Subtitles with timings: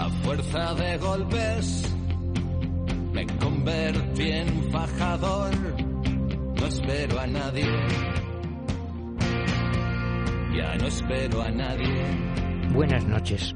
[0.00, 1.94] A fuerza de golpes
[3.12, 5.50] me convertí en fajador.
[6.58, 7.66] No espero a nadie.
[10.56, 12.02] Ya no espero a nadie.
[12.72, 13.54] Buenas noches.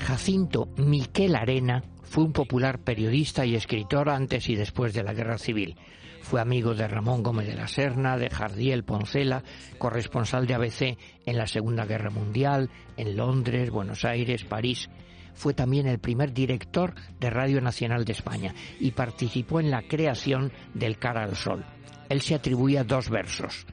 [0.00, 5.38] Jacinto Miquel Arena fue un popular periodista y escritor antes y después de la Guerra
[5.38, 5.76] Civil.
[6.22, 9.42] Fue amigo de Ramón Gómez de la Serna, de Jardiel Poncela,
[9.78, 14.88] corresponsal de ABC en la Segunda Guerra Mundial, en Londres, Buenos Aires, París.
[15.34, 20.52] Fue también el primer director de Radio Nacional de España y participó en la creación
[20.74, 21.64] del Cara al Sol.
[22.08, 23.66] Él se atribuía dos versos.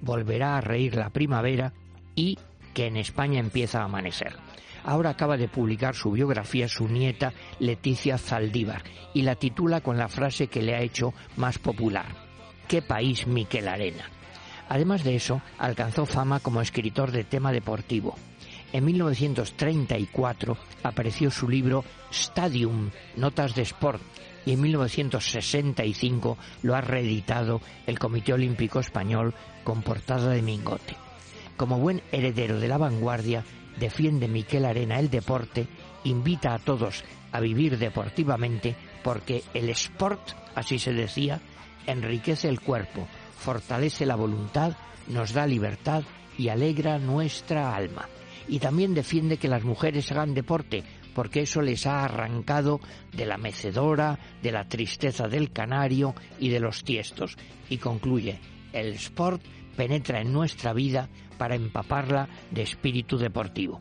[0.00, 1.72] Volverá a reír la primavera
[2.14, 2.38] y
[2.74, 4.34] que en España empieza a amanecer.
[4.88, 10.08] Ahora acaba de publicar su biografía su nieta Leticia Zaldívar y la titula con la
[10.08, 12.06] frase que le ha hecho más popular.
[12.66, 14.08] ¿Qué país Miquel Arena?
[14.66, 18.16] Además de eso, alcanzó fama como escritor de tema deportivo.
[18.72, 24.00] En 1934 apareció su libro Stadium, Notas de Sport,
[24.46, 30.96] y en 1965 lo ha reeditado el Comité Olímpico Español con portada de Mingote.
[31.58, 33.44] Como buen heredero de la vanguardia,
[33.78, 35.66] defiende Miquel Arena el deporte,
[36.04, 40.20] invita a todos a vivir deportivamente porque el sport,
[40.54, 41.40] así se decía,
[41.86, 43.06] enriquece el cuerpo,
[43.38, 44.76] fortalece la voluntad,
[45.08, 46.02] nos da libertad
[46.36, 48.08] y alegra nuestra alma.
[48.46, 50.82] Y también defiende que las mujeres hagan deporte,
[51.14, 52.80] porque eso les ha arrancado
[53.12, 57.36] de la mecedora, de la tristeza del canario y de los tiestos.
[57.68, 58.38] Y concluye,
[58.72, 59.42] el sport
[59.78, 63.80] penetra en nuestra vida para empaparla de espíritu deportivo.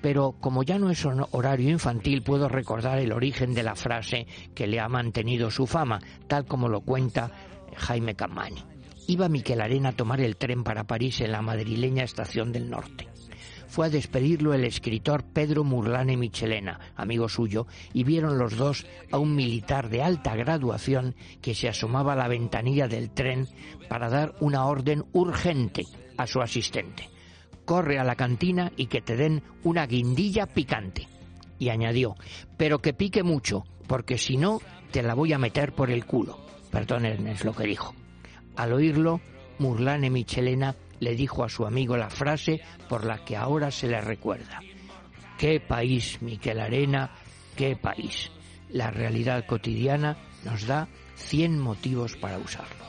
[0.00, 4.28] Pero como ya no es un horario infantil, puedo recordar el origen de la frase
[4.54, 7.32] que le ha mantenido su fama, tal como lo cuenta
[7.76, 8.64] Jaime Campaña.
[9.08, 13.08] Iba Miquel Arena a tomar el tren para París en la madrileña estación del norte.
[13.74, 19.18] Fue a despedirlo el escritor Pedro Murlane Michelena, amigo suyo, y vieron los dos a
[19.18, 23.48] un militar de alta graduación que se asomaba a la ventanilla del tren
[23.88, 25.86] para dar una orden urgente
[26.16, 27.10] a su asistente.
[27.64, 31.08] Corre a la cantina y que te den una guindilla picante.
[31.58, 32.14] Y añadió,
[32.56, 34.60] pero que pique mucho, porque si no,
[34.92, 36.38] te la voy a meter por el culo.
[36.70, 37.92] Perdonen, es lo que dijo.
[38.54, 39.20] Al oírlo,
[39.58, 44.00] Murlane Michelena le dijo a su amigo la frase por la que ahora se le
[44.00, 44.60] recuerda.
[45.38, 47.10] ¿Qué país, Miquel Arena?
[47.56, 48.30] ¿Qué país?
[48.70, 52.84] La realidad cotidiana nos da 100 motivos para usarlo.